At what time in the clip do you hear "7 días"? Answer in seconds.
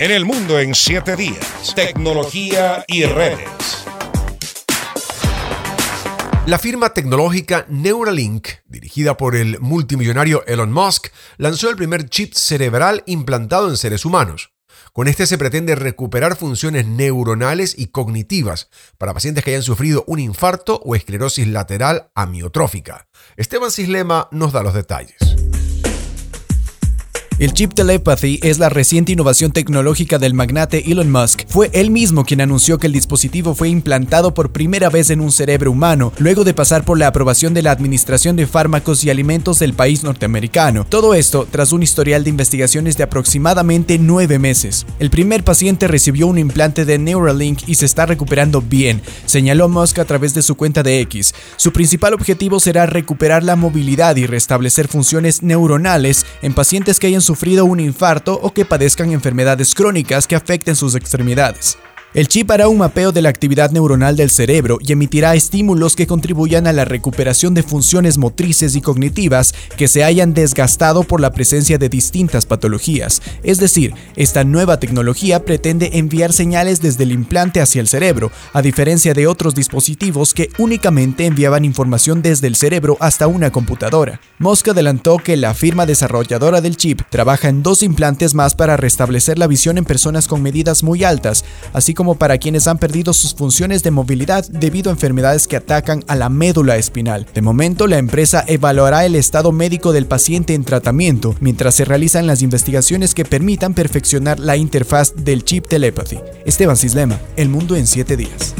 0.76-1.74, 107.88-108.54